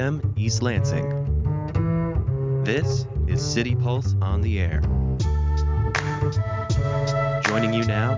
[0.00, 1.04] AM East Lansing.
[2.64, 4.80] This is City Pulse on the Air.
[7.46, 8.16] Joining you now,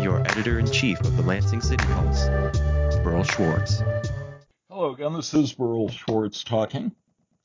[0.00, 2.28] your editor in chief of the Lansing City Pulse,
[3.02, 3.82] Berl Schwartz.
[4.70, 6.92] Hello again, this is Berl Schwartz talking.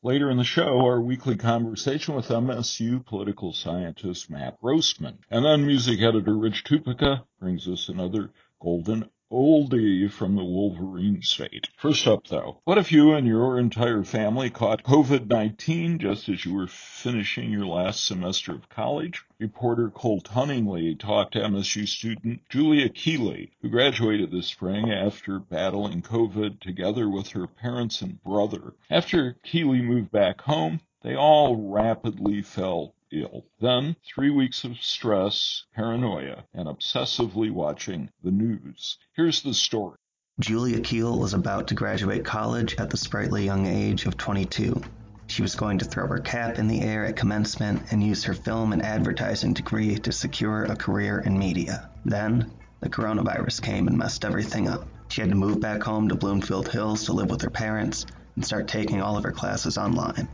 [0.03, 5.17] Later in the show, our weekly conversation with MSU political scientist Matt Grossmann.
[5.31, 8.29] And then music editor Rich Tupica brings us another
[8.61, 11.69] golden oldie from the Wolverine state.
[11.77, 16.55] First up, though, what if you and your entire family caught COVID-19 just as you
[16.55, 19.23] were finishing your last semester of college?
[19.37, 26.01] Reporter Colt Hunningley talked to MSU student Julia Keeley, who graduated this spring after battling
[26.01, 28.73] COVID together with her parents and brother.
[28.89, 33.45] After Keeley moved back home, they all rapidly fell ill.
[33.59, 38.97] Then, three weeks of stress, paranoia, and obsessively watching the news.
[39.13, 39.97] Here's the story.
[40.39, 44.81] Julia Keel was about to graduate college at the sprightly young age of 22.
[45.27, 48.33] She was going to throw her cap in the air at commencement and use her
[48.33, 51.89] film and advertising degree to secure a career in media.
[52.05, 54.87] Then, the coronavirus came and messed everything up.
[55.09, 58.05] She had to move back home to Bloomfield Hills to live with her parents
[58.35, 60.29] and start taking all of her classes online.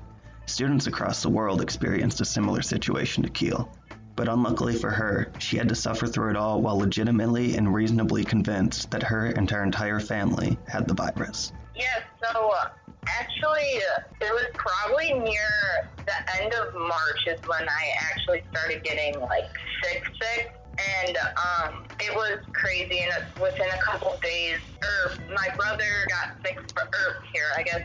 [0.48, 3.70] Students across the world experienced a similar situation to Keel.
[4.16, 8.24] But unluckily for her, she had to suffer through it all while legitimately and reasonably
[8.24, 11.52] convinced that her and her entire family had the virus.
[11.76, 12.70] Yes, so uh,
[13.08, 18.84] actually, uh, it was probably near the end of March is when I actually started
[18.84, 19.50] getting like
[19.84, 20.54] sick, sick.
[20.78, 23.00] And um, it was crazy.
[23.00, 26.60] And within a couple days, or er, my brother got sick.
[26.72, 27.82] For, or er, here, I guess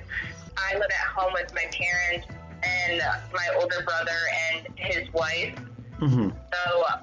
[0.56, 2.26] I live at home with my parents
[2.70, 4.20] and my older brother
[4.52, 5.54] and his wife.
[6.00, 6.30] Mm-hmm.
[6.30, 7.00] So uh,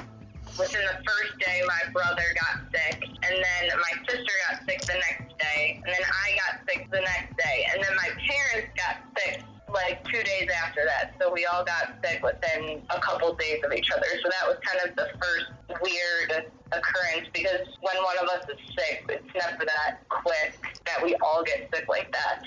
[0.58, 4.94] within the first day, my brother got sick, and then my sister got sick the
[4.94, 8.98] next day, and then I got sick the next day, and then my parents got
[9.17, 11.14] sick like two days after that.
[11.20, 14.08] So we all got sick within a couple days of each other.
[14.23, 18.58] So that was kind of the first weird occurrence because when one of us is
[18.76, 22.44] sick, it's never that quick that we all get sick like that.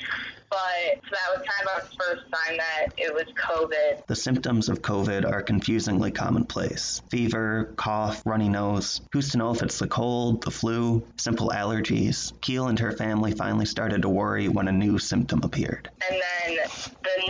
[0.50, 4.06] But that was kind of our first sign that it was COVID.
[4.06, 9.00] The symptoms of COVID are confusingly commonplace fever, cough, runny nose.
[9.12, 12.32] Who's to know if it's the cold, the flu, simple allergies?
[12.40, 15.88] Keel and her family finally started to worry when a new symptom appeared.
[16.10, 16.58] And then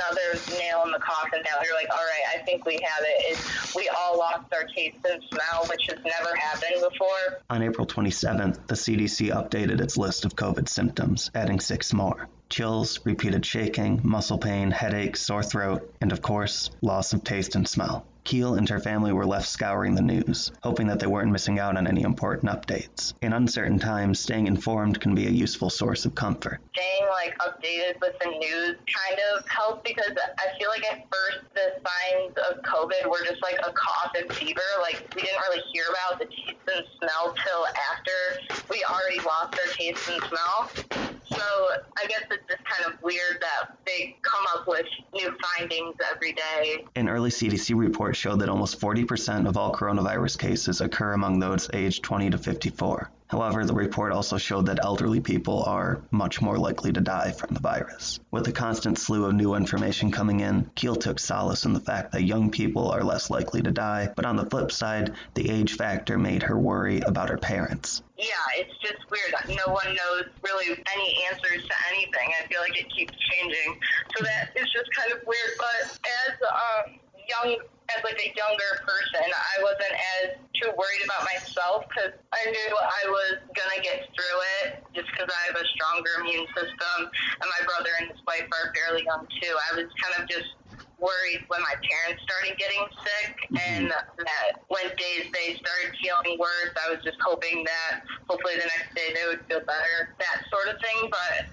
[0.01, 3.03] another nail in the coffin that we are like, all right, I think we have
[3.03, 3.33] it.
[3.33, 7.43] Is we all lost our taste and smell, which has never happened before.
[7.51, 13.01] On April 27th, the CDC updated its list of COVID symptoms, adding six more chills,
[13.05, 18.05] repeated shaking, muscle pain, headaches, sore throat, and of course, loss of taste and smell.
[18.25, 21.77] Keel and her family were left scouring the news, hoping that they weren't missing out
[21.77, 23.15] on any important updates.
[23.23, 26.61] In uncertain times, staying informed can be a useful source of comfort.
[26.75, 31.45] Staying like updated with the news kind of helps because I feel like at first
[31.55, 34.61] the signs of COVID were just like a cough and fever.
[34.83, 39.59] Like we didn't really hear about the taste and smell till after we already lost
[39.59, 41.20] our taste and smell.
[41.31, 45.95] So I guess it's just kind of weird that they come up with new findings
[46.13, 46.85] every day.
[46.97, 51.71] An early CDC report showed that almost 40% of all coronavirus cases occur among those
[51.73, 53.11] aged 20 to 54.
[53.31, 57.55] However, the report also showed that elderly people are much more likely to die from
[57.55, 58.19] the virus.
[58.33, 62.11] With a constant slew of new information coming in, Keel took solace in the fact
[62.11, 65.77] that young people are less likely to die, but on the flip side, the age
[65.77, 68.03] factor made her worry about her parents.
[68.19, 68.27] Yeah,
[68.57, 69.33] it's just weird.
[69.57, 72.35] No one knows really any answers to anything.
[72.43, 73.79] I feel like it keeps changing.
[74.17, 75.53] So that is just kind of weird.
[75.57, 77.55] But as um, young
[77.97, 82.71] as like a younger person, I wasn't as too worried about myself because I knew
[82.79, 87.47] I was gonna get through it just because I have a stronger immune system, and
[87.47, 89.55] my brother and his wife are fairly young too.
[89.71, 90.55] I was kind of just
[91.01, 93.57] worried when my parents started getting sick mm-hmm.
[93.57, 98.69] and that when days they started feeling worse, I was just hoping that hopefully the
[98.69, 101.11] next day they would feel better, that sort of thing.
[101.11, 101.49] But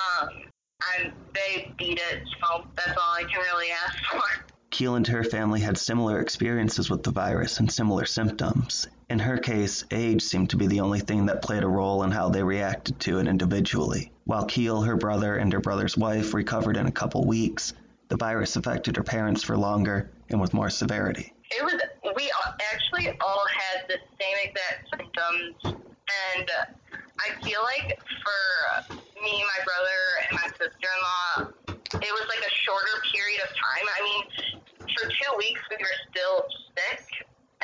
[0.00, 0.28] um,
[0.82, 4.55] I'm they beat it, so that's all I can really ask for.
[4.70, 8.88] Keel and her family had similar experiences with the virus and similar symptoms.
[9.08, 12.10] In her case, age seemed to be the only thing that played a role in
[12.10, 14.12] how they reacted to it individually.
[14.24, 17.72] While Keel, her brother, and her brother's wife recovered in a couple weeks,
[18.08, 21.32] the virus affected her parents for longer and with more severity.
[21.50, 21.80] It was,
[22.16, 22.30] we
[22.72, 26.50] actually all had the same exact symptoms, and
[27.20, 31.50] I feel like for me, my brother, and my sister in law,
[32.02, 33.86] it was like a shorter period of time.
[33.86, 34.22] I mean,
[34.96, 37.02] for two weeks we were still sick,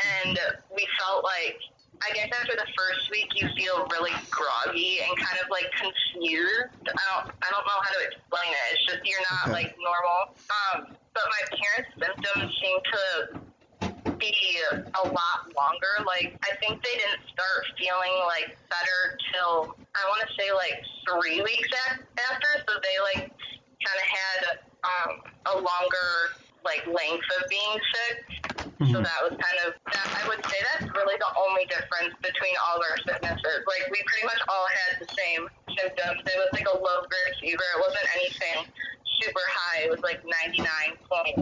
[0.02, 0.38] and
[0.74, 1.58] we felt like
[2.02, 6.82] I guess after the first week you feel really groggy and kind of like confused.
[6.90, 8.64] I don't I don't know how to explain it.
[8.74, 9.70] It's just you're not Okay.
[9.70, 10.34] like normal.
[10.50, 10.78] Um,
[11.14, 13.02] but my parents' symptoms seem to
[14.18, 14.34] be
[14.98, 15.94] a lot longer.
[16.02, 19.00] Like I think they didn't start feeling like better
[19.30, 20.74] till I want to say like
[21.06, 21.70] three weeks
[22.18, 22.50] after.
[22.66, 24.40] So they like kind of had
[24.82, 25.10] um,
[25.46, 28.16] a longer like length of being sick.
[28.90, 29.04] So Mhm.
[29.04, 30.08] that was kind of that.
[30.10, 33.62] I would say that's really the only difference between all of our sicknesses.
[33.66, 35.48] Like we pretty much all had the same
[35.78, 36.22] symptoms.
[36.26, 37.62] It was like a low grade fever.
[37.62, 38.66] It wasn't anything
[39.22, 39.86] super high.
[39.86, 41.36] It was like ninety nine point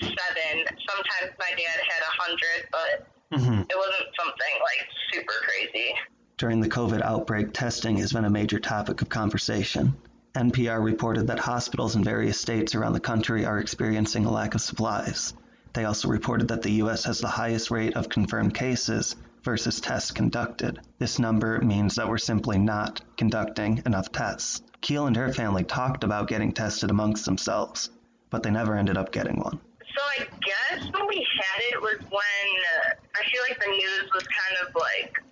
[0.00, 0.54] seven.
[0.86, 2.92] Sometimes my dad had a hundred, but
[3.32, 3.70] Mhm.
[3.70, 5.94] it wasn't something like super crazy.
[6.36, 9.96] During the COVID outbreak, testing has been a major topic of conversation.
[10.34, 14.60] NPR reported that hospitals in various states around the country are experiencing a lack of
[14.60, 15.32] supplies.
[15.74, 17.04] They also reported that the U.S.
[17.04, 19.14] has the highest rate of confirmed cases
[19.44, 20.80] versus tests conducted.
[20.98, 24.62] This number means that we're simply not conducting enough tests.
[24.80, 27.90] Keel and her family talked about getting tested amongst themselves,
[28.30, 29.60] but they never ended up getting one.
[29.94, 32.48] So I guess when we had it was when
[32.80, 35.22] uh, I feel like the news was kind of like,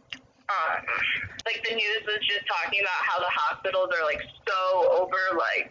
[0.49, 0.83] um,
[1.47, 4.61] like the news was just talking about how the hospitals are like so
[5.03, 5.71] over like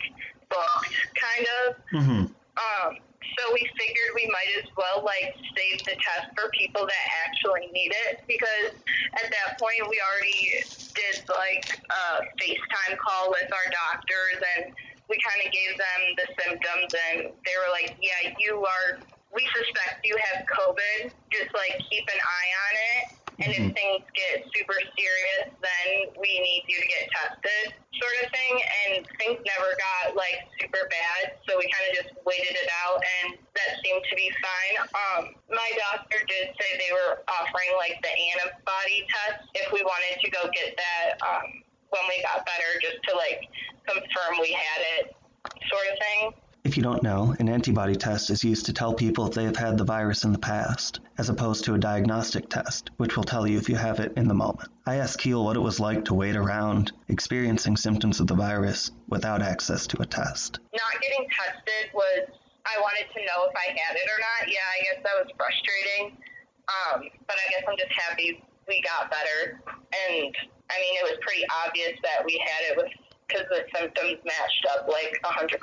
[0.49, 1.67] booked, kind of.
[1.95, 2.23] Mm-hmm.
[2.59, 2.91] Um,
[3.39, 7.71] so we figured we might as well like save the test for people that actually
[7.71, 8.75] need it because
[9.15, 14.75] at that point we already did like a FaceTime call with our doctors and
[15.07, 18.99] we kind of gave them the symptoms and they were like, yeah, you are,
[19.35, 21.11] we suspect you have COVID.
[21.31, 23.20] Just like keep an eye on it.
[23.39, 23.73] And if Mhm.
[23.73, 28.63] things get super serious, then we need you to get tested, sort of thing.
[28.85, 33.01] And things never got like super bad, so we kind of just waited it out,
[33.21, 34.75] and that seemed to be fine.
[34.93, 40.19] Um, my doctor did say they were offering like the antibody test if we wanted
[40.21, 43.47] to go get that um, when we got better, just to like
[43.87, 45.15] confirm we had it,
[45.69, 46.33] sort of thing.
[46.63, 49.55] If you don't know, an antibody test is used to tell people if they have
[49.55, 53.47] had the virus in the past, as opposed to a diagnostic test, which will tell
[53.47, 54.69] you if you have it in the moment.
[54.85, 58.91] I asked Keel what it was like to wait around, experiencing symptoms of the virus
[59.09, 60.59] without access to a test.
[60.71, 62.29] not getting tested was
[62.65, 64.47] I wanted to know if I had it or not.
[64.47, 66.15] Yeah, I guess that was frustrating.
[66.69, 69.59] Um, but I guess I'm just happy we got better.
[69.65, 70.35] And
[70.69, 72.91] I mean, it was pretty obvious that we had it
[73.27, 75.57] because the symptoms matched up like 100% to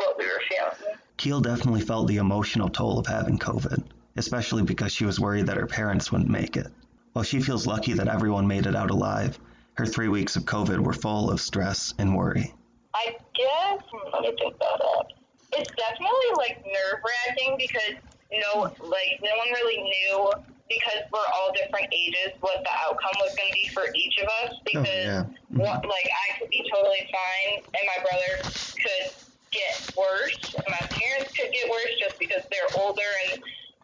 [0.00, 0.96] what we were feeling.
[1.16, 3.84] Keel definitely felt the emotional toll of having COVID,
[4.16, 6.68] especially because she was worried that her parents wouldn't make it.
[7.12, 9.38] While she feels lucky that everyone made it out alive,
[9.74, 12.54] her three weeks of COVID were full of stress and worry.
[12.94, 13.82] I guess
[14.12, 15.08] let me think that up.
[15.52, 17.96] It's definitely like nerve wracking because
[18.32, 20.32] no, like no one really knew
[20.68, 24.28] because we're all different ages what the outcome was going to be for each of
[24.44, 24.54] us.
[24.54, 25.24] Oh, because yeah.
[25.48, 29.12] what, like I could be totally fine and my brother could
[29.52, 33.42] get worse my parents could get worse just because they're older and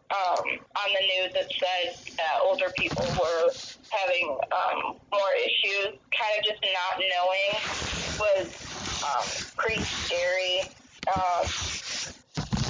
[0.09, 3.51] um, on the news it said that older people were
[3.91, 5.99] having um, more issues.
[6.15, 7.51] Kind of just not knowing
[8.19, 8.47] was
[9.03, 9.25] um,
[9.57, 10.61] pretty scary.
[11.07, 11.43] Um,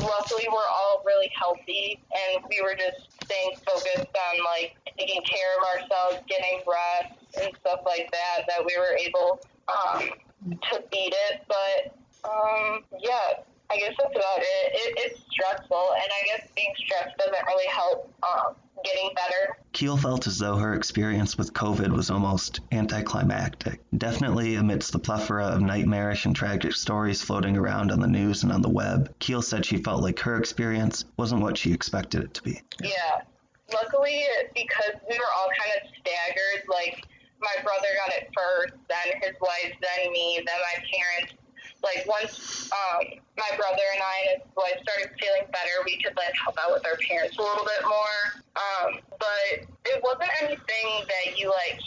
[0.02, 5.58] luckily, we're all really healthy, and we were just staying focused on like taking care
[5.58, 8.46] of ourselves, getting rest, and stuff like that.
[8.48, 10.10] That we were able um,
[10.50, 11.42] to beat it.
[11.48, 11.96] But
[12.28, 14.72] um, yeah, I guess that's about it.
[14.74, 14.94] it.
[14.98, 19.58] It's stressful, and I guess being stressed doesn't really help um, getting better.
[19.74, 23.82] Keel felt as though her experience with COVID was almost anticlimactic.
[23.98, 28.52] Definitely amidst the plethora of nightmarish and tragic stories floating around on the news and
[28.52, 32.34] on the web, Keel said she felt like her experience wasn't what she expected it
[32.36, 32.62] to be.
[32.82, 33.22] Yeah.
[33.74, 34.24] Luckily,
[34.56, 37.04] because we were all kind of staggered, like
[37.42, 41.34] my brother got it first, then his wife, then me, then my parents.
[41.88, 46.16] Like once um, my brother and I and his wife started feeling better, we could
[46.20, 48.20] like help out with our parents a little bit more.
[48.60, 51.80] Um, but it wasn't anything that you like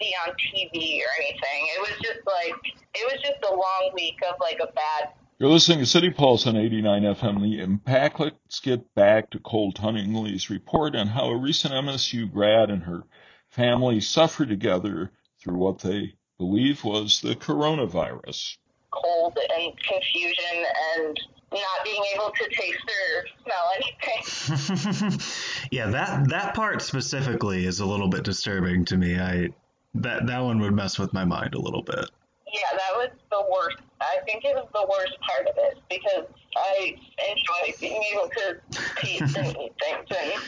[0.00, 1.60] see on TV or anything.
[1.74, 2.54] It was just like
[2.94, 6.46] it was just a long week of like a bad You're listening to City Pulse
[6.46, 8.20] on 89 FM The Impact.
[8.20, 13.02] Let's get back to Cole Tunningly's report on how a recent MSU grad and her
[13.48, 15.10] family suffered together
[15.42, 18.56] through what they believe was the coronavirus.
[18.90, 20.64] Cold and confusion
[20.96, 21.20] and
[21.52, 25.20] not being able to taste or smell anything.
[25.70, 29.18] yeah, that that part specifically is a little bit disturbing to me.
[29.18, 29.48] I
[29.94, 32.06] that that one would mess with my mind a little bit.
[32.52, 33.78] Yeah, that was the worst.
[34.00, 36.96] I think it was the worst part of it because I
[37.30, 38.60] enjoy being able to
[38.96, 40.42] taste and eat things, and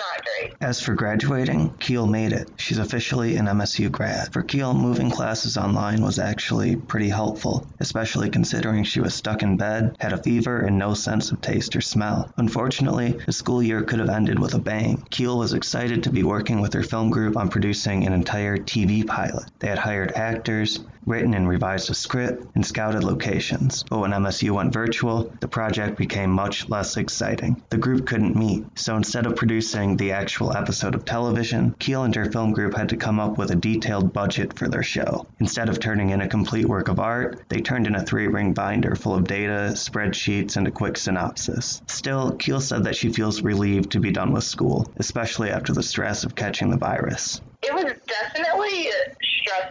[0.00, 0.54] great.
[0.60, 2.50] As for graduating, Keel made it.
[2.56, 4.32] She's officially an MSU grad.
[4.32, 9.56] For Keel, moving classes online was actually pretty helpful, especially considering she was stuck in
[9.56, 12.32] bed, had a fever, and no sense of taste or smell.
[12.36, 15.04] Unfortunately, the school year could have ended with a bang.
[15.10, 19.06] Keel was excited to be working with her film group on producing an entire TV
[19.06, 19.44] pilot.
[19.58, 23.84] They had hired actors, written and revised a script, and scouted locations.
[23.84, 27.62] But when MSU went virtual, the project became much less exciting.
[27.68, 32.14] The group couldn't meet, so instead of producing the actual episode of television, Keel and
[32.14, 35.26] her film group had to come up with a detailed budget for their show.
[35.38, 38.54] Instead of turning in a complete work of art, they turned in a three ring
[38.54, 41.82] binder full of data, spreadsheets, and a quick synopsis.
[41.86, 45.82] Still, Keel said that she feels relieved to be done with school, especially after the
[45.82, 47.40] stress of catching the virus.
[47.62, 48.88] It was definitely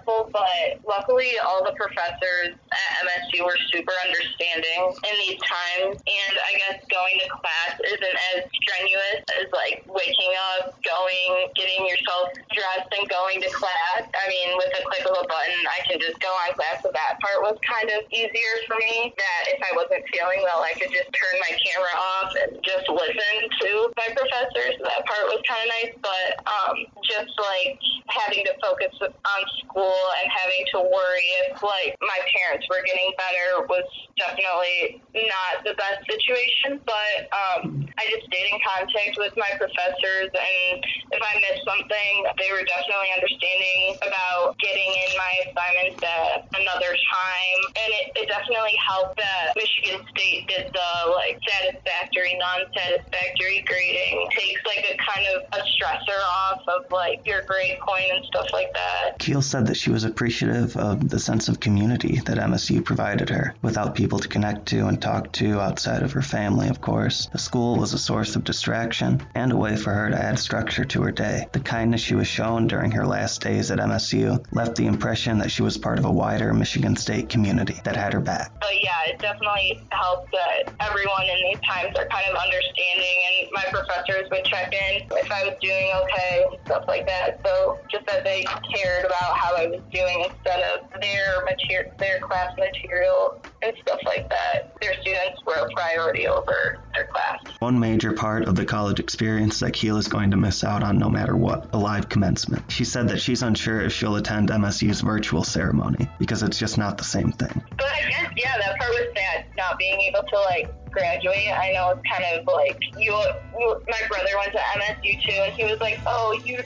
[0.04, 5.98] stressful, but luckily all the professors at MSU were super understanding in these times.
[6.04, 11.88] And I guess going to class isn't as strenuous as like waking up, going, getting
[11.88, 14.04] yourself dressed, and going to class.
[14.04, 16.84] I mean, with the click of a button, I can just go on class.
[16.84, 19.14] So that part was kind of easier for me.
[19.16, 22.86] That if I wasn't feeling well, I could just turn my camera off and just
[22.90, 24.80] listen to my professors.
[24.80, 25.94] So that part was kind of nice.
[26.04, 27.80] But um, just like
[28.10, 33.12] having to focus on school and having to worry if like my parents were getting
[33.18, 33.86] better was
[34.18, 36.80] definitely not the best situation.
[36.86, 40.76] But um, I just stayed in contact with my professors, and
[41.14, 46.94] if I missed something, they were definitely understanding about getting in my assignments at another
[46.94, 47.60] time.
[47.78, 54.28] And it, it definitely helped that Michigan State did the like satisfactory, non-satisfactory grading.
[54.34, 58.48] Takes like a kind of a stressor off of like your grade point and stuff
[58.54, 59.20] like that.
[59.20, 63.54] Keel said that she was appreciative of the sense of community that MSU provided her.
[63.62, 67.38] Without people to connect to and talk to outside of her family, of course, the
[67.38, 71.02] school was a source of distraction and a way for her to add structure to
[71.02, 71.48] her day.
[71.52, 75.52] The kindness she was shown during her last days at MSU left the impression that
[75.52, 78.54] she was part of a wider Michigan State community that had her back.
[78.62, 83.52] But yeah, it definitely helped that everyone in these times are kind of understanding, and
[83.52, 87.42] my professors would check in if I was doing okay stuff like that.
[87.46, 92.20] So just that they cared about how I was doing instead of their material, their
[92.20, 94.76] class material and stuff like that.
[94.82, 97.40] Their students were a priority over their class.
[97.60, 100.98] One major part of the college experience that Keel is going to miss out on
[100.98, 102.72] no matter what, a live commencement.
[102.72, 106.98] She said that she's unsure if she'll attend MSU's virtual ceremony because it's just not
[106.98, 107.64] the same thing.
[107.78, 111.50] But I guess yeah, that part was sad, not being able to like graduate.
[111.50, 113.12] I know it's kind of like you.
[113.58, 116.64] you my brother went to MSU too, and he was like, "Oh, you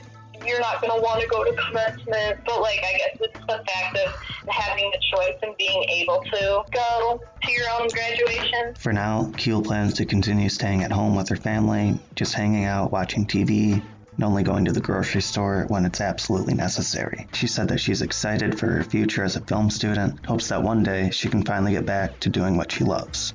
[0.48, 2.40] you're not going to want to go to commencement.
[2.46, 4.14] But like, I guess it's the fact of
[4.48, 8.74] having the choice and being able to go to your own graduation.
[8.78, 12.90] For now, Keel plans to continue staying at home with her family, just hanging out,
[12.90, 13.82] watching TV,
[14.16, 17.26] and only going to the grocery store when it's absolutely necessary.
[17.34, 20.82] She said that she's excited for her future as a film student, hopes that one
[20.82, 23.34] day she can finally get back to doing what she loves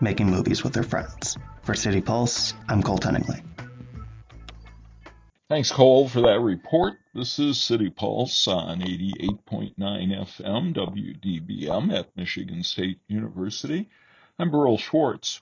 [0.00, 1.36] making movies with her friends.
[1.62, 3.42] For City Pulse, I'm Cole Tenningley.
[5.48, 6.94] Thanks, Cole, for that report.
[7.14, 13.88] This is City Pulse on 88.9 FM WDBM at Michigan State University.
[14.40, 15.40] I'm Berl Schwartz.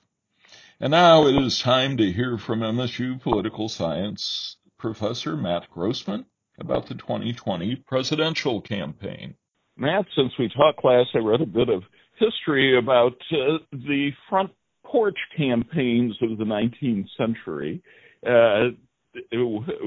[0.79, 6.27] And now it is time to hear from MSU political science professor Matt Grossmann
[6.59, 9.33] about the 2020 presidential campaign.
[9.75, 11.81] Matt, since we talked last, I read a bit of
[12.19, 14.51] history about uh, the front
[14.85, 17.81] porch campaigns of the 19th century.
[18.23, 18.69] Uh,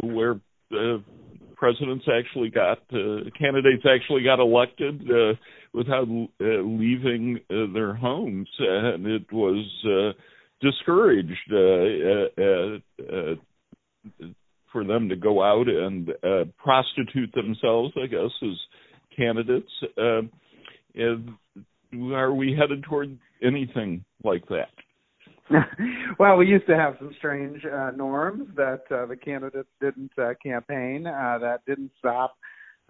[0.02, 0.40] where
[0.72, 0.98] uh,
[1.56, 5.34] presidents actually got uh, candidates actually got elected uh,
[5.74, 6.06] without
[6.40, 10.12] uh, leaving uh, their homes, and it was uh,
[10.60, 14.26] discouraged uh, uh, uh,
[14.72, 18.56] for them to go out and uh, prostitute themselves, I guess, as
[19.16, 19.70] candidates.
[20.94, 21.30] and
[22.12, 24.68] are we headed toward anything like that?
[26.18, 30.34] well, we used to have some strange uh, norms that uh, the candidates didn't uh,
[30.42, 31.06] campaign.
[31.06, 32.36] Uh, that didn't stop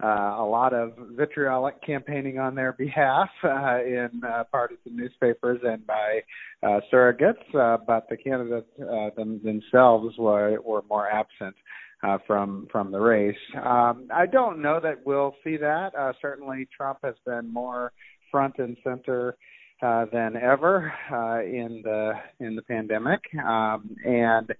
[0.01, 5.85] uh, a lot of vitriolic campaigning on their behalf uh, in uh, partisan newspapers and
[5.85, 6.21] by
[6.63, 11.55] uh, surrogates, uh, but the candidates uh, them, themselves were, were more absent.
[12.01, 15.89] Uh, from from the race, um, I don't know that we'll see that.
[15.93, 17.91] Uh, certainly, Trump has been more
[18.31, 19.35] front and center
[19.81, 24.51] uh, than ever uh, in the in the pandemic, um, and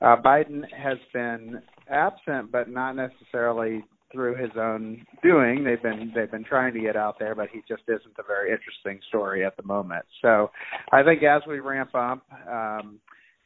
[0.00, 5.64] uh, Biden has been absent, but not necessarily through his own doing.
[5.64, 8.50] They've been they've been trying to get out there, but he just isn't a very
[8.50, 10.04] interesting story at the moment.
[10.20, 10.50] So,
[10.92, 12.22] I think as we ramp up.
[12.50, 13.00] Um,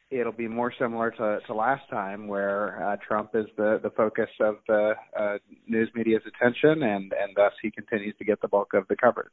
[0.09, 4.29] it'll be more similar to, to last time, where uh, Trump is the, the focus
[4.39, 8.73] of the uh, news media's attention, and, and thus he continues to get the bulk
[8.73, 9.27] of the coverage.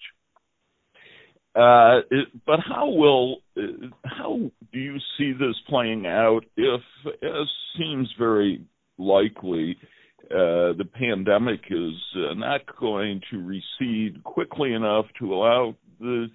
[1.54, 2.00] Uh,
[2.46, 3.36] but how will
[4.04, 4.38] how
[4.72, 6.80] do you see this playing out if,
[7.22, 8.60] as seems very
[8.98, 9.76] likely,
[10.30, 16.26] uh, the pandemic is uh, not going to recede quickly enough to allow the,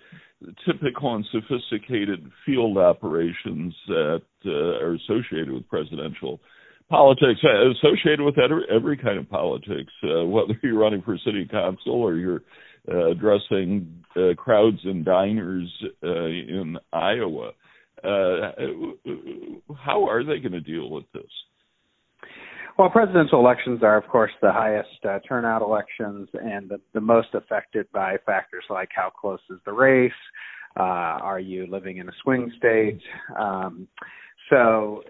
[0.65, 6.39] typical and sophisticated field operations that are associated with presidential
[6.89, 12.41] politics, associated with every, kind of politics, whether you're running for city council or you're
[12.89, 15.71] addressing uh, crowds and diners
[16.03, 17.51] uh, in Iowa.
[18.03, 18.51] Uh,
[19.77, 21.29] how are they going to deal with this?
[22.77, 27.27] Well, presidential elections are, of course, the highest uh, turnout elections and the, the most
[27.33, 30.11] affected by factors like how close is the race,
[30.77, 33.01] uh, are you living in a swing state,
[33.37, 33.85] um,
[34.49, 35.03] so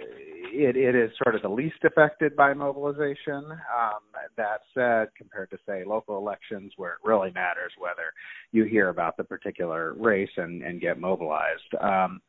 [0.53, 3.45] it, it is sort of the least affected by mobilization.
[3.51, 4.01] Um,
[4.37, 8.13] that said, compared to say local elections, where it really matters whether
[8.51, 11.73] you hear about the particular race and, and get mobilized.
[11.81, 12.21] Um,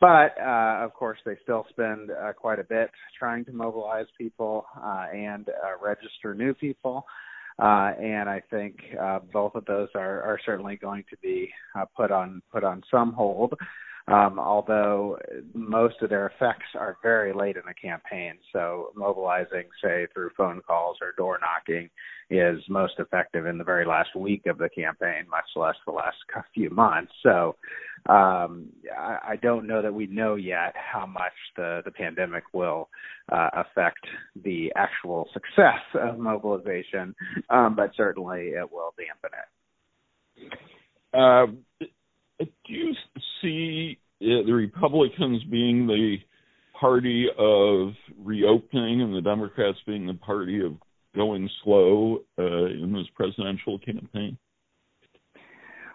[0.00, 4.66] but uh, of course, they still spend uh, quite a bit trying to mobilize people
[4.76, 7.04] uh, and uh, register new people.
[7.58, 11.50] Uh, and I think uh, both of those are, are certainly going to be
[11.96, 13.54] put on put on some hold
[14.08, 15.18] um, although
[15.54, 18.34] most of their effects are very late in the campaign.
[18.52, 21.88] So mobilizing, say, through phone calls or door knocking
[22.30, 26.16] is most effective in the very last week of the campaign, much less the last
[26.54, 27.12] few months.
[27.22, 27.56] So
[28.08, 32.88] um, I, I don't know that we know yet how much the, the pandemic will
[33.30, 34.04] uh, affect
[34.42, 37.14] the actual success of mobilization,
[37.50, 39.48] um, but certainly it will dampen it.
[41.14, 41.86] Uh,
[42.44, 42.94] do you
[43.40, 46.16] see the Republicans being the
[46.78, 50.72] party of reopening and the Democrats being the party of
[51.14, 54.36] going slow uh, in this presidential campaign?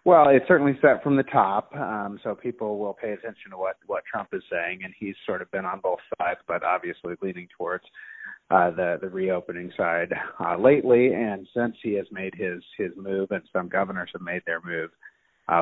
[0.05, 3.75] Well, it's certainly set from the top, um, so people will pay attention to what
[3.87, 7.49] what Trump is saying, and he's sort of been on both sides, but obviously leaning
[7.57, 7.83] towards
[8.49, 11.13] uh, the the reopening side uh, lately.
[11.13, 14.91] And since he has made his his move, and some governors have made their move,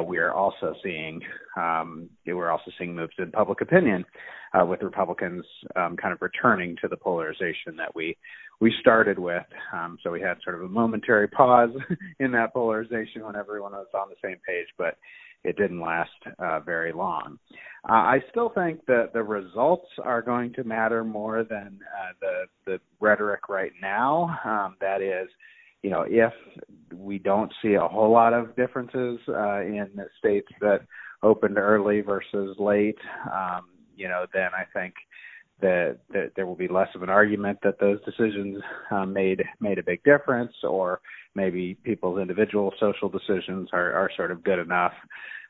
[0.08, 1.21] we are also seeing
[1.58, 4.06] um, we're also seeing moves in public opinion
[4.54, 5.45] uh, with Republicans
[5.76, 8.17] um, kind of returning to the polarization that we
[8.62, 9.43] we started with.
[9.74, 11.71] Um, so we had sort of a momentary pause
[12.19, 14.98] in that polarization when everyone was on the same page, but
[15.43, 17.38] it didn't last uh, very long.
[17.88, 22.45] Uh, I still think that the results are going to matter more than uh, the
[22.65, 24.39] the rhetoric right now.
[24.43, 25.30] Um, that is
[25.86, 26.34] you know, if
[26.95, 30.80] we don't see a whole lot of differences uh, in states that
[31.21, 32.98] opened early versus late,
[33.32, 34.95] um, you know, then I think
[35.62, 39.78] that, that there will be less of an argument that those decisions uh, made made
[39.78, 41.02] a big difference, or
[41.36, 44.93] maybe people's individual social decisions are, are sort of good enough.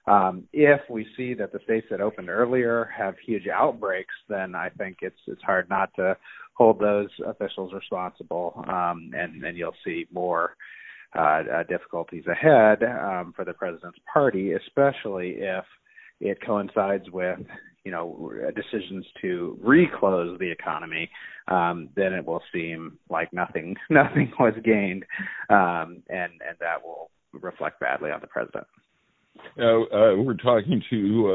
[0.08, 4.70] Um, if we see that the states that opened earlier have huge outbreaks, then I
[4.70, 6.16] think it's it's hard not to
[6.54, 10.56] hold those officials responsible, um, and and you'll see more
[11.16, 15.64] uh, uh, difficulties ahead um, for the president's party, especially if
[16.20, 17.40] it coincides with
[17.84, 21.10] you know decisions to reclose the economy.
[21.48, 25.04] Um, then it will seem like nothing nothing was gained,
[25.50, 28.68] um, and and that will reflect badly on the president.
[29.58, 31.32] Uh, uh, we're talking to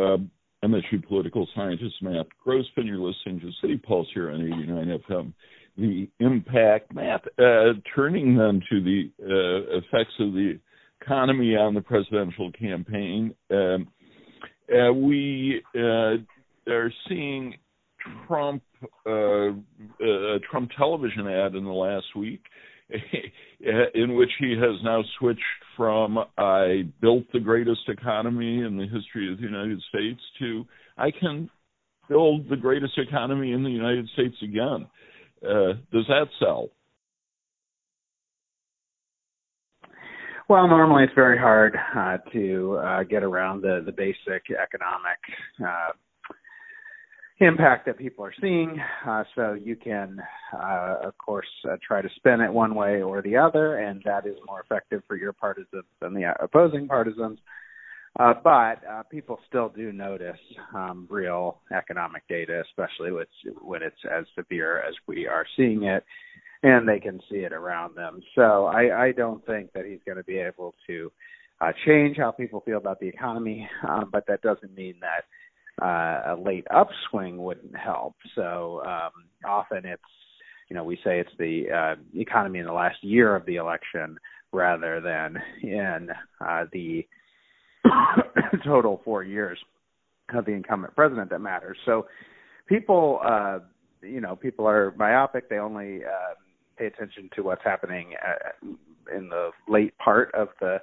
[0.63, 2.87] uh, MSU political scientist Matt Grossmann.
[2.87, 5.33] You're listening to City Pulse here on 89 FM.
[5.79, 10.59] The impact, Matt, uh, turning then to the uh, effects of the
[11.01, 13.35] economy on the presidential campaign.
[13.51, 13.89] Um,
[14.71, 17.55] uh, we are seeing
[18.27, 18.63] Trump,
[19.07, 22.43] Trump television ad in the last week
[23.95, 25.41] in which he has now switched
[25.77, 30.65] from I built the greatest economy in the history of the United States to
[30.97, 31.51] I can
[32.09, 34.87] build the greatest economy in the United States again.
[35.43, 36.71] Uh, does that sell?
[40.49, 45.21] Well, normally it's very hard uh, to uh, get around the the basic economic
[45.65, 45.93] uh,
[47.41, 48.79] impact that people are seeing.
[49.07, 50.21] Uh, so you can,
[50.53, 54.27] uh, of course, uh, try to spin it one way or the other, and that
[54.27, 57.39] is more effective for your partisans than the opposing partisans.
[58.19, 60.39] Uh, but uh, people still do notice
[60.75, 63.29] um, real economic data, especially with,
[63.63, 66.05] when it's as severe as we are seeing it,
[66.63, 68.21] and they can see it around them.
[68.35, 71.11] So I, I don't think that he's going to be able to
[71.61, 75.25] uh, change how people feel about the economy, um, but that doesn't mean that
[75.81, 78.15] uh, a late upswing wouldn't help.
[78.35, 79.11] So um,
[79.45, 80.03] often it's
[80.69, 84.19] you know we say it's the uh, economy in the last year of the election
[84.53, 86.09] rather than in
[86.41, 87.07] uh, the
[88.65, 89.59] total four years
[90.35, 91.77] of the incumbent president that matters.
[91.85, 92.07] So
[92.67, 93.61] people, uh,
[94.03, 95.49] you know, people are myopic.
[95.49, 96.35] They only uh,
[96.77, 100.79] pay attention to what's happening uh, in the late part of the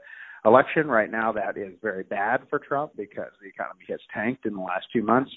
[0.48, 0.88] election.
[0.88, 4.62] Right now, that is very bad for Trump because the economy has tanked in the
[4.62, 5.32] last two months.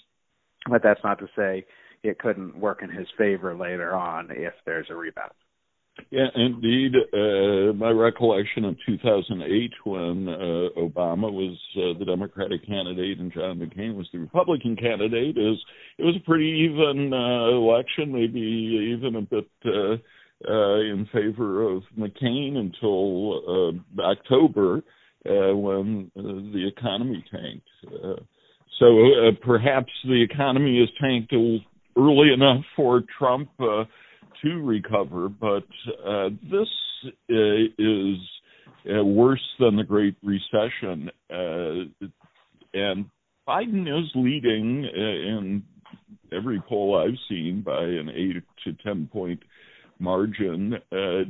[0.69, 1.67] But that's not to say
[2.03, 5.33] it couldn't work in his favor later on if there's a rebound.
[6.11, 6.95] Yeah, indeed.
[7.13, 13.59] Uh, my recollection of 2008, when uh, Obama was uh, the Democratic candidate and John
[13.59, 15.59] McCain was the Republican candidate, is
[15.99, 19.97] it was a pretty even uh, election, maybe even a bit uh,
[20.49, 24.83] uh, in favor of McCain until uh, October,
[25.29, 27.69] uh, when uh, the economy tanked.
[27.87, 28.21] Uh,
[28.79, 31.33] so uh, perhaps the economy is tanked
[31.97, 33.51] early enough for Trump.
[34.43, 35.67] To recover, but
[36.51, 36.69] this
[37.29, 38.17] is
[38.87, 43.05] worse than the Great Recession, and
[43.47, 45.63] Biden is leading in
[46.33, 49.43] every poll I've seen by an eight to ten point
[49.99, 50.75] margin.
[50.91, 51.25] Uh,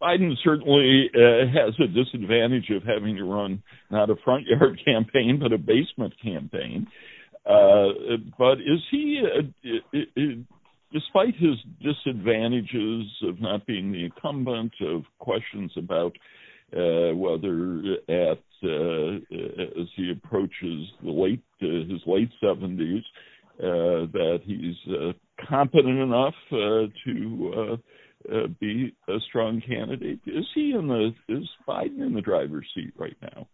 [0.00, 5.52] Biden certainly has a disadvantage of having to run not a front yard campaign but
[5.52, 6.86] a basement campaign.
[7.44, 9.22] but is he?
[10.92, 16.12] despite his disadvantages of not being the incumbent, of questions about
[16.76, 19.16] uh, whether at uh,
[19.80, 23.02] as he approaches the late uh, his late seventies
[23.58, 25.12] uh, that he's uh,
[25.48, 26.34] competent enough
[28.30, 30.20] uh, be a strong candidate.
[30.26, 33.46] Is he in the is Biden in the driver's seat right now?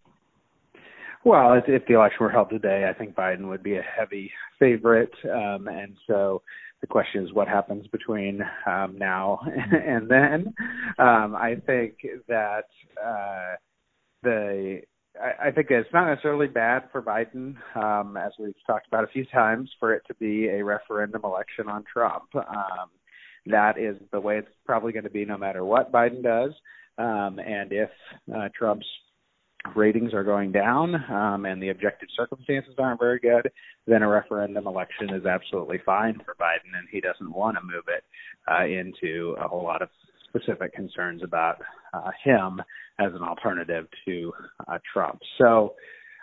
[1.24, 4.31] Well, if, if the election were held today, I think Biden would be a heavy
[4.59, 6.42] favorite, um, and so
[6.81, 9.40] the question is what happens between um, now
[9.72, 10.54] and then.
[10.98, 11.96] Um, I think
[12.28, 12.66] that
[13.04, 13.57] uh,
[14.22, 14.83] the
[15.20, 19.24] I, think it's not necessarily bad for Biden, um, as we've talked about a few
[19.26, 22.24] times, for it to be a referendum election on Trump.
[22.35, 22.88] Um,
[23.50, 26.52] that is the way it's probably going to be no matter what Biden does.
[26.98, 27.90] Um, and if
[28.34, 28.87] uh, Trump's
[29.74, 33.50] ratings are going down um, and the objective circumstances aren't very good,
[33.87, 37.84] then a referendum election is absolutely fine for Biden, and he doesn't want to move
[37.88, 38.04] it
[38.50, 39.88] uh, into a whole lot of
[40.28, 41.58] specific concerns about
[41.92, 42.61] uh, him
[42.98, 44.32] as an alternative to
[44.68, 45.20] uh, Trump.
[45.38, 45.74] So.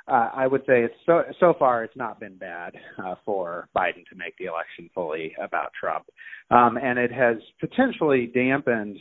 [0.08, 4.06] Uh, I would say it's so so far it's not been bad uh, for Biden
[4.10, 6.06] to make the election fully about Trump,
[6.52, 9.00] um, and it has potentially dampened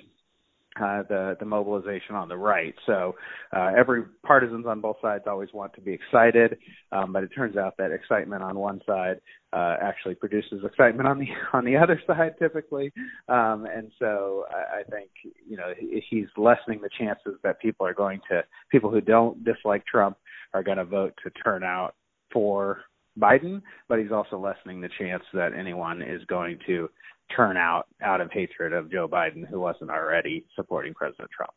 [0.81, 2.75] uh, the the mobilization on the right.
[2.87, 3.14] So
[3.55, 6.59] uh, every partisans on both sides always want to be excited,
[6.90, 9.21] um, but it turns out that excitement on one side
[9.53, 12.93] uh, actually produces excitement on the on the other side typically.
[13.29, 15.11] Um, and so I, I think
[15.47, 15.73] you know
[16.09, 20.17] he's lessening the chances that people are going to people who don't dislike Trump
[20.55, 21.95] are going to vote to turn out
[22.33, 22.81] for
[23.19, 26.88] Biden, but he's also lessening the chance that anyone is going to
[27.37, 31.53] turn out out of hatred of Joe Biden who wasn't already supporting President Trump.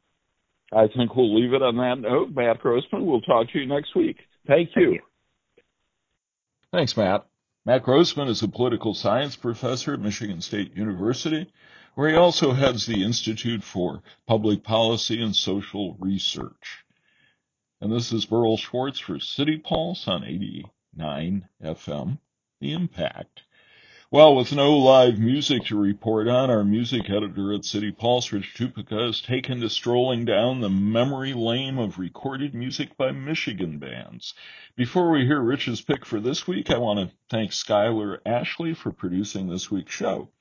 [0.74, 2.30] I think we'll leave it on that note.
[2.34, 4.18] Matt Grossmann, we'll talk to you next week.
[4.48, 4.84] Thank you.
[4.84, 5.02] Thank you.
[6.74, 7.26] Thanks, Matt.
[7.66, 11.52] Matt Grossmann is a political science professor at Michigan State University,
[11.96, 16.86] where he also heads the Institute for Public Policy and Social Research.
[17.80, 22.18] And this is Berl Schwartz for City Pulse on 89 FM,
[22.60, 23.44] The Impact.
[24.10, 28.56] Well, with no live music to report on, our music editor at City Pulse, Rich
[28.56, 34.34] Tupica, has taken to strolling down the memory lane of recorded music by Michigan bands.
[34.76, 38.92] Before we hear Rich's pick for this week, I want to thank Skylar Ashley for
[38.92, 40.32] producing this week's show.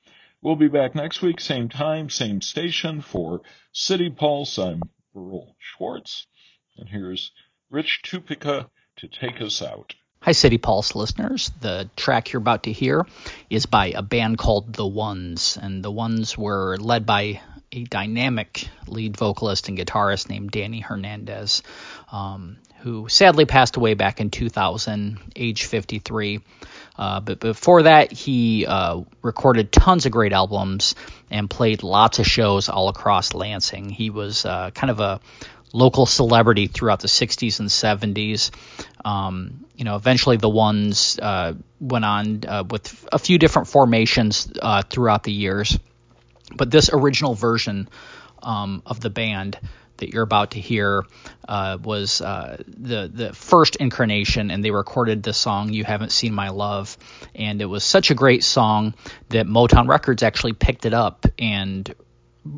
[0.41, 3.41] We'll be back next week, same time, same station for
[3.73, 4.57] City Pulse.
[4.57, 4.81] I'm
[5.13, 6.25] Berl Schwartz,
[6.77, 7.31] and here's
[7.69, 9.95] Rich Tupica to take us out.
[10.21, 11.51] Hi, City Pulse listeners.
[11.61, 13.05] The track you're about to hear
[13.49, 18.67] is by a band called The Ones, and The Ones were led by a dynamic
[18.87, 21.61] lead vocalist and guitarist named Danny Hernandez,
[22.11, 26.41] um, who sadly passed away back in 2000, age 53.
[26.97, 30.95] Uh, but before that, he uh, recorded tons of great albums
[31.29, 33.89] and played lots of shows all across Lansing.
[33.89, 35.19] He was uh, kind of a
[35.73, 38.51] local celebrity throughout the 60s and 70s.
[39.03, 44.51] Um, you know, eventually the ones uh, went on uh, with a few different formations
[44.61, 45.77] uh, throughout the years.
[46.55, 47.89] But this original version
[48.41, 49.59] um, of the band
[49.97, 51.03] that you're about to hear
[51.47, 56.33] uh, was uh, the the first incarnation, and they recorded the song "You Haven't Seen
[56.33, 56.97] My Love,"
[57.35, 58.93] and it was such a great song
[59.29, 61.93] that Motown Records actually picked it up and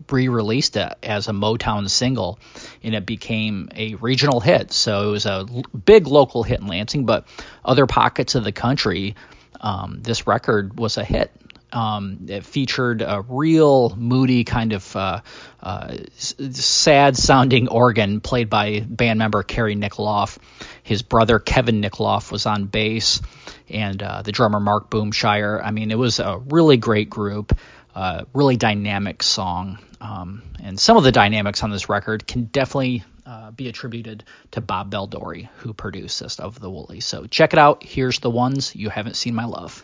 [0.09, 2.39] re-released it as a Motown single,
[2.83, 4.71] and it became a regional hit.
[4.71, 5.45] So it was a
[5.85, 7.27] big local hit in Lansing, but
[7.63, 9.15] other pockets of the country,
[9.61, 11.31] um, this record was a hit.
[11.71, 15.21] Um, it featured a real moody kind of uh,
[15.61, 20.39] uh, sad sounding organ played by band member Kerry Nickoloff.
[20.81, 23.21] His brother Kevin Nickoloff was on bass,
[23.69, 25.61] and uh, the drummer Mark Boomshire.
[25.63, 27.55] I mean, it was a really great group,
[27.99, 29.77] uh, really dynamic song.
[29.99, 34.61] Um, and some of the dynamics on this record can definitely uh, be attributed to
[34.61, 37.05] Bob Baldori, who produced this of the Woolies.
[37.05, 37.83] So check it out.
[37.83, 39.83] Here's the ones you haven't seen my love.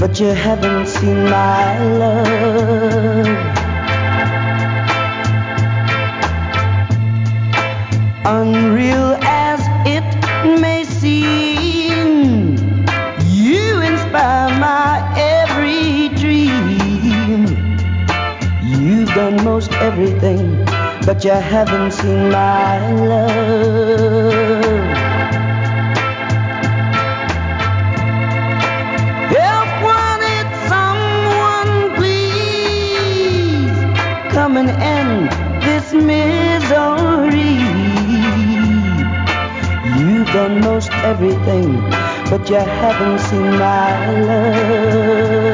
[0.00, 3.26] But you haven't seen my love.
[8.24, 10.04] Unreal as it
[10.60, 12.56] may seem,
[13.26, 17.46] you inspire my every dream.
[18.62, 20.64] You've done most everything,
[21.06, 24.67] but you haven't seen my love.
[40.38, 41.80] Done most everything,
[42.30, 45.47] but you haven't seen my love.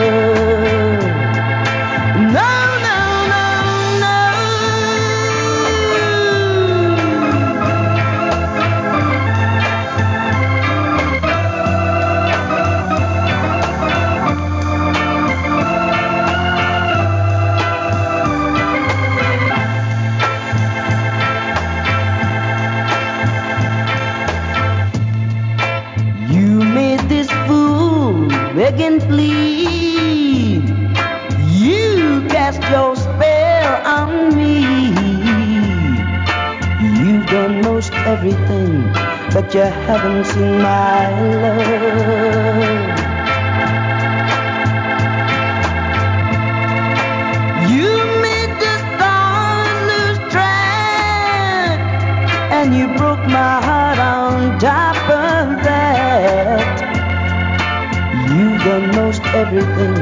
[59.46, 59.94] everything,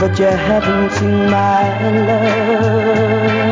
[0.00, 3.51] but you haven't seen my love.